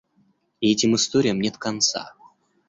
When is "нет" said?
1.39-1.59